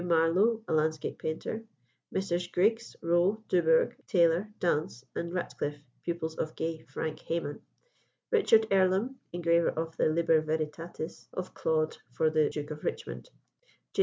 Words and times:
Marlowe, 0.07 0.63
a 0.67 0.73
landscape 0.73 1.19
painter; 1.19 1.63
Messrs. 2.11 2.47
Griggs, 2.47 2.95
Rowe, 3.03 3.43
Dubourg, 3.49 3.93
Taylor, 4.07 4.49
Dance, 4.59 5.05
and 5.15 5.31
Ratcliffe, 5.31 5.85
pupils 6.01 6.35
of 6.37 6.55
gay 6.55 6.79
Frank 6.79 7.19
Hayman; 7.27 7.61
Richard 8.31 8.65
Earlom, 8.71 9.17
engraver 9.31 9.69
of 9.69 9.95
the 9.97 10.07
"Liber 10.09 10.41
Veritatis" 10.41 11.27
of 11.33 11.53
Claude 11.53 11.97
for 12.13 12.31
the 12.31 12.49
Duke 12.49 12.71
of 12.71 12.83
Richmond; 12.83 13.29
J. 13.93 13.99